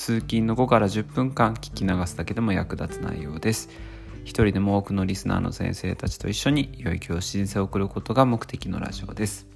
[0.00, 3.68] 通勤の5から10分間聞き流すだけでも役立つ内容です。
[4.24, 9.46] 一人でも多くのリスナーの先生たちと一緒に良い教師人生を送ることが目的のラジオです。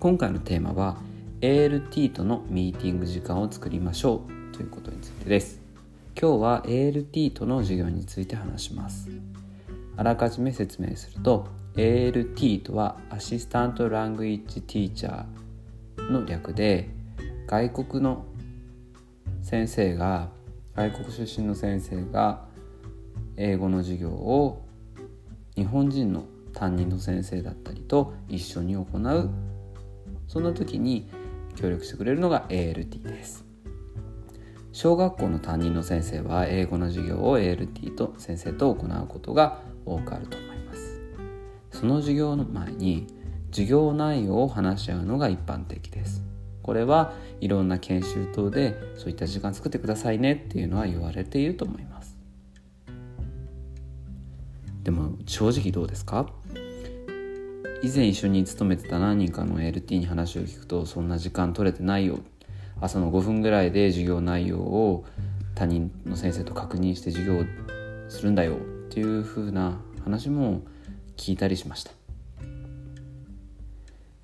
[0.00, 0.96] 今回のテーマは
[1.40, 4.52] ALT とのミーティング時間を作りましょう。
[4.52, 5.60] ということについてです。
[6.20, 9.08] 今日は ALT との授業について話します。
[9.96, 16.90] あらかじめ説明すると ALT とはアシスタントラングイッジティーチャーの略で
[17.46, 18.26] 外国の
[19.46, 20.30] 先生が
[20.74, 22.48] 外国出身の先生が
[23.36, 24.66] 英語の授業を
[25.54, 29.30] 日本人の担任の先生だったりと一緒に行う。
[30.26, 31.08] そんな時に
[31.54, 33.44] 協力してくれるのが ALT です。
[34.72, 41.00] 小学校の担任の先生は英語の授業を ALT と先生と行うことが多くあると思います。
[41.70, 43.06] その授業の前に
[43.52, 46.24] 授業内容を話し合うのが一般的です。
[46.66, 52.18] これはいろんな研修等でそういった時間作ってくださいねっていうのは言われていると思います。
[54.82, 56.28] でも正直どうですか？
[57.82, 62.18] 以前一緒に勤めてた何人かの LT に話を聞くとそんな時間取れてないよ。
[62.80, 65.04] 朝の5分ぐらいで授業内容を
[65.54, 67.44] 他人の先生と確認して授業
[68.08, 68.58] するんだよっ
[68.90, 70.62] ていう風な話も
[71.16, 71.95] 聞いたりしました。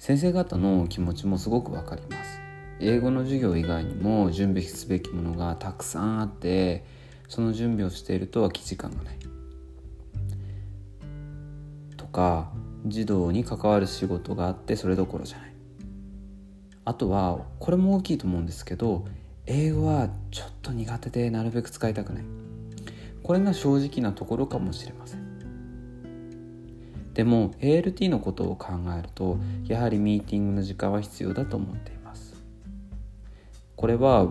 [0.02, 2.40] 先生方の気持ちもすごくわかります。
[2.80, 6.84] 英語の授業以外にも準備すべきものがたくさんあって
[7.28, 9.18] その準備をしていると空き時間がない。
[11.96, 12.50] とか
[12.84, 15.54] 児童に関わる仕事があってそれどころじゃない。
[16.84, 19.06] あとはこれも大きいと思うんですけど
[19.46, 22.24] 英語はちょっと苦手でなるべく使いたくない。
[23.22, 25.21] これが正直なところかもしれません。
[27.14, 32.34] でも ALT のことを考えるとやはりミーティングの時間は必要だと思っています。
[33.76, 34.28] これは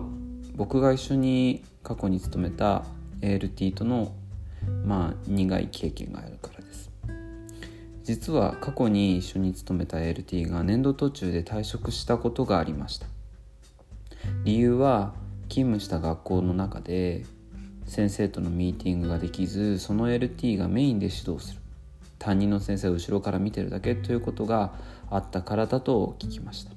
[0.54, 2.84] 僕が一緒に過去に勤めた
[3.20, 4.12] ALT との
[4.84, 6.90] まあ苦い経験があるからです。
[8.02, 13.06] 実は過去に一緒に勤めた ALT が年度途中で退職したことがありました。
[14.44, 15.14] 理由は
[15.48, 17.24] 勤務した学校の中で
[17.86, 21.61] 先生とのミーティングができずその LT がメインで指導する。
[22.22, 24.74] 担任の先生を後ろから見てるだけということが
[25.10, 26.70] あったからだと聞きました。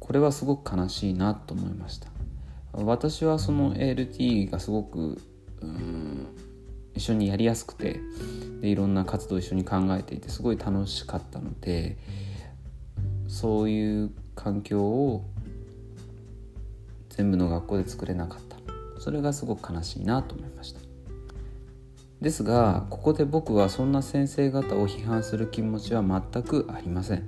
[0.00, 2.08] これはすごく悲しいなと思いました。
[2.72, 5.20] 私はその ALT がすごく
[5.60, 6.26] うん
[6.94, 8.00] 一緒にやりやすくて
[8.62, 11.98] でいろんな活動を一緒に考えていてすごい楽しかったので
[13.28, 15.26] そういう環境を
[17.10, 18.56] 全部の学校で作れなかった。
[18.98, 20.85] それがすごく悲しいなと思いました。
[22.20, 27.24] ですがここで僕はそんな先生方を批判する気持ちは全くありません。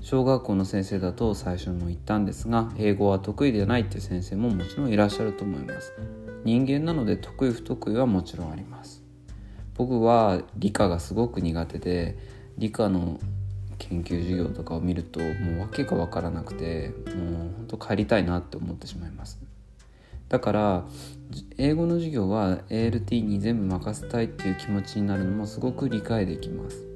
[0.00, 5.92] 小学校の先生だと最初にも言ったんですが英語は得意ではないって先生ももちろんいらっしゃると思います。
[6.42, 9.02] 人間なので得意不得意はもちろんあります。
[9.74, 12.18] 僕は理科がすごく苦手で
[12.56, 13.20] 理科の
[13.78, 19.38] 研究授業とかを見るともう訳が分からなくてもうほんと帰りたいなって思ってしまいます。
[20.30, 20.86] だから
[21.58, 26.86] 英語の授業は ALT に全部任せたいっていう気持ちになるのもすごく理解できます。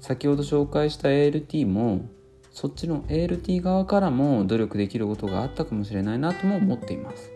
[0.00, 2.08] 先ほど紹介した ALT も
[2.52, 7.32] そっちの ALT 側からも努力できることがあったかもしれないなとも思っています。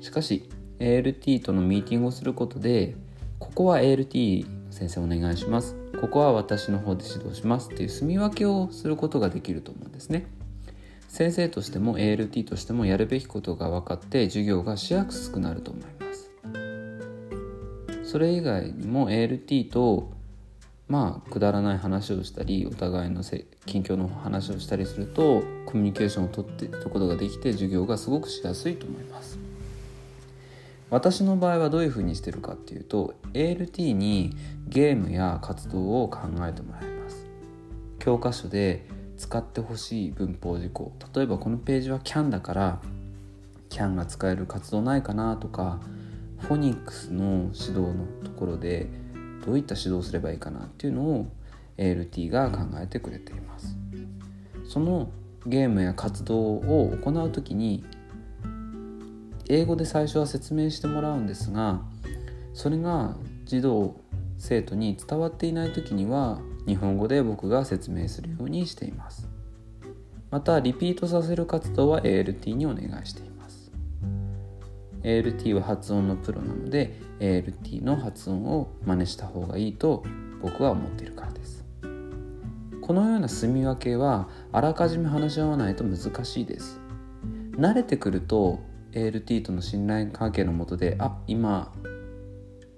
[0.00, 2.96] しかし ALT とのミーティングをすることで
[3.38, 5.76] ここは ALT 先生お願いします。
[6.00, 10.26] ここは私の方で指導しますっていう住み分けをすることができると思うんですね。
[11.12, 16.30] 先生としても ALT としてもやるべきことが分かって授業がしやすくなると思います。
[18.02, 20.10] それ以外にも ALT と
[20.88, 23.22] まあくだらない話をしたりお互いの
[23.66, 29.38] 近況の話をしたりするとコミュニケーションをとっていくことができて授業がすごくしやすいと思います。
[30.88, 34.34] 私の場合はどういうふうにしてるかっていうと ALT に
[34.66, 37.26] ゲームや活動を考えてもらいます。
[37.98, 38.86] 教科書で
[39.22, 40.92] 使ってほしい文法事項。
[41.14, 42.80] 例えばこのページは CAN だから
[43.70, 45.78] CAN が使える活動ないかなとか
[46.40, 48.88] フォニックスの指導のところで
[49.46, 51.26] どういった指導すればいいかなっていうのを
[51.78, 53.76] ALT が考えてくれています。
[54.68, 55.10] その
[55.46, 57.84] ゲームや活動を行う時に
[59.48, 61.80] 英語で最初は説明してもらうんですが
[62.54, 63.96] それが児童
[64.38, 69.28] 生徒に伝わっていない時には日本語で僕が説明するようにしています。
[70.30, 73.70] またリピートさせる活動は ALT にお願いしています。
[75.02, 80.04] ALT は発音のプロなので ALT の発音を真似した方がいいと
[80.40, 81.64] 僕は思っているからです。
[82.80, 86.80] このような住み分けはあらかじめ話し合わないと難しいです。
[87.52, 88.60] 慣れてくると
[88.92, 91.72] ALT との信頼関係のもとで「あ今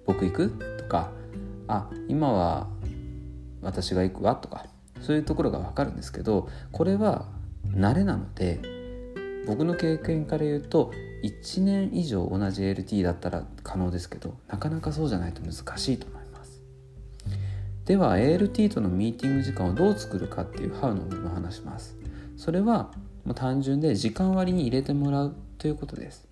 [0.06, 1.12] 僕行く?」とか
[1.68, 2.68] 「あ今は
[3.64, 4.66] 私が行くわ」とか
[5.00, 7.26] そういうところが分かるんですけどこれは
[7.66, 8.60] 慣れなので
[9.46, 16.62] 僕の経験から言うと1年以上同じ LT だったら可能ですけどなかなかそうじゃないと難しいと思います。
[17.84, 21.96] では ALT とのミーティング時間をどう作るかっていう How の部分を話します。
[22.36, 22.90] それは
[23.24, 26.26] もう単純で時間割に入れてもらうということです。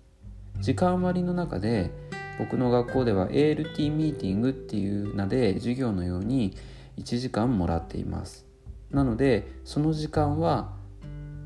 [0.59, 1.91] 時間割の中で
[2.39, 6.55] 僕の学校では ALT ミーティングっていう名で授業のように
[6.97, 8.45] 1時間もらっています。
[8.91, 10.73] なのでその時間は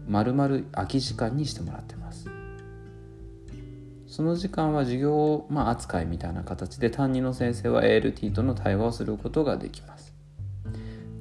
[0.08, 2.30] まるまる空き時間にしてもらってます。
[4.08, 10.14] その時間は授業、まあ、扱いみたいな形で担任の先生は ALT との対話をすることができます。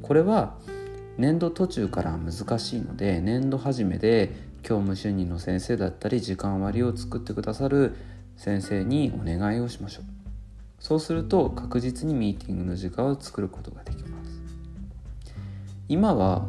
[0.02, 0.54] これは
[1.18, 4.30] 年度途中から難しいので年度初めで
[4.62, 7.94] 教務主任の先生だったり時間割を作ってくださる
[8.36, 10.04] 先生にお願いをしましょう。
[10.78, 13.95] そうすると確実にミーティングの時間を作ることができます。
[15.88, 16.46] 今は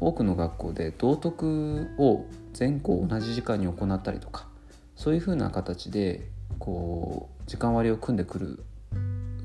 [0.00, 4.48] 多くの学校で道徳を全校同じ時間に行ったりとか
[4.96, 6.28] そういうふうな形で
[6.58, 8.64] こう時間割を組んでくる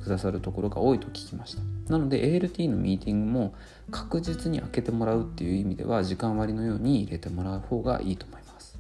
[0.04, 1.62] くださるところが多いと聞きました。
[1.92, 3.54] なので ALT のミーティングも
[3.90, 8.80] 確実に開けてもらうっていう意味では時間割のように入れてもらう方がいいと思います。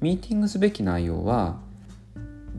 [0.00, 1.58] ミーティングすべき内容は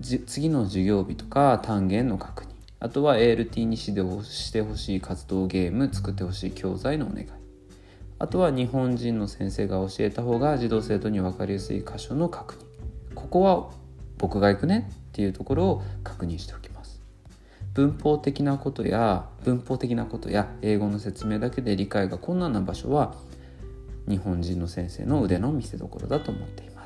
[0.02, 2.49] 次の授業日とか単元の確認。
[2.82, 7.28] あとは ALT に指導してほしい活動ゲーム作ってほしい教材のお願い。
[8.20, 13.14] あとは日本人の先生が教えた方が児童生徒に分かりやすい箇所の確認。
[13.16, 13.70] ここは
[14.18, 17.02] 僕が行くねっていうところを確認しておきます。
[17.74, 23.14] 文法的なことや文法的なことや英語の説明だけで理解が困難な場所は
[24.08, 26.79] 日本人の先生の腕の見せ所だと思っています。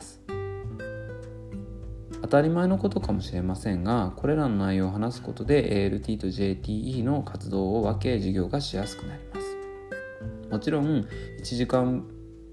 [2.34, 10.50] たり前のことかもしれませんがこれらの内容を話すことで ALT と JTE の活動を分け授業がしやすくなります。
[10.50, 11.06] もちろん
[11.42, 12.04] 1時間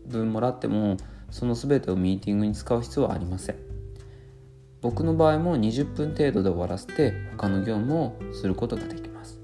[0.04, 0.98] 分もらっても
[1.30, 3.56] その全てをミーティングに使う必要はありません。
[4.82, 9.40] 僕の場合も20分程度で終わらせて他の業務をすることができます。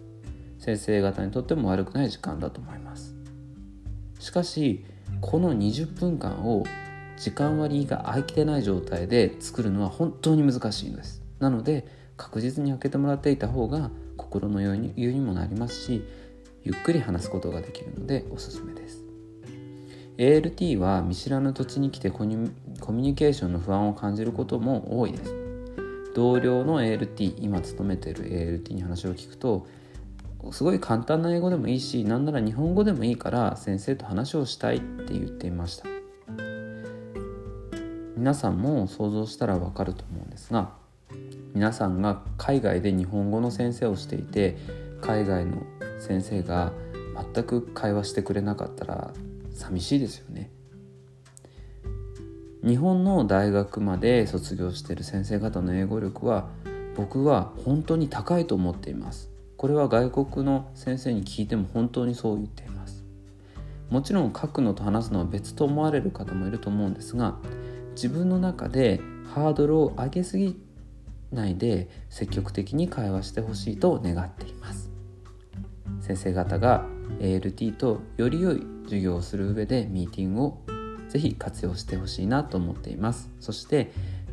[0.59, 3.15] 先生方にとっても悪くない時間だと思います。
[4.21, 4.85] しかし
[5.23, 6.65] この20分間を
[7.17, 11.23] 時間割が空いてない状態で作るのは本当に難しいのです。
[11.39, 11.87] なので
[12.17, 16.03] 確実に開けてもらっていた方が心の余裕にもなりますし
[16.65, 19.05] ゆっくり話すことができるのでおすすめです。
[20.19, 25.35] ALT は見知らぬ土地に来てコミュニケーションの不安を感じることも多いです。
[26.15, 29.67] 同僚の ALT 今勤めてる ALT に話を聞くと
[30.53, 35.96] すごい簡単な英語でもいいし何なら日本語でもいいから先生と話をしたいって言っていました。
[38.27, 40.73] 皆さんも想像したらわかると思うんですが
[41.55, 44.57] 皆さんが海外で日本語の先生をしていて
[45.01, 45.63] 海外の
[46.01, 46.73] 先生が
[47.33, 49.13] 全く会話してくれなかったら
[49.55, 50.51] 寂しいですよね。
[52.65, 56.49] 日本の大学まで卒業している先生方の英語力は
[56.97, 59.31] 僕は本当に高いと思っています。
[59.57, 63.05] これは外国の先生に聞いても本当にそう言っています。
[63.89, 67.37] もちろん書くのと話すのは別と思われる方もいると思うんですが
[67.97, 69.01] 自分の中で
[69.35, 70.61] ハードルを上げすぎ
[71.33, 74.91] ないで積極的に会話してほしいと願っています。
[76.01, 76.85] 先生方が
[77.21, 80.63] ALT とより良い授業をする上でミーティングを
[81.09, 83.31] ぜひ活用してほしいなと思っています。
[83.41, 83.91] そして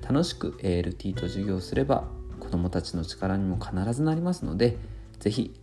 [0.08, 2.04] 楽しく ALT と授業をすれば
[2.42, 4.78] 子どもたちの力にも必ずなりますので
[5.20, 5.54] ぜひ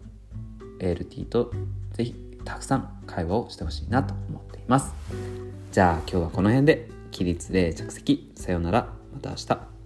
[0.80, 1.52] ALT と
[1.92, 2.14] ぜひ
[2.47, 4.95] たくさん会話をしてほしいなと思っています。
[5.71, 7.00] じゃあ今日はこの辺で。
[7.11, 8.31] 起立で着席。
[8.35, 8.93] さようなら。
[9.12, 9.79] また明日。